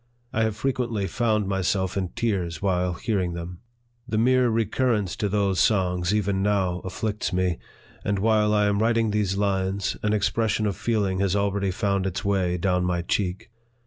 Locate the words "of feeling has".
10.65-11.35